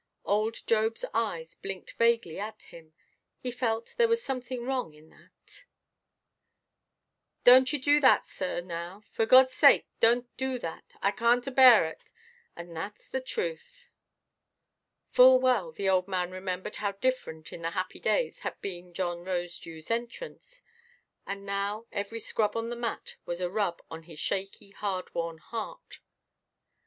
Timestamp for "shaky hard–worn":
24.19-25.37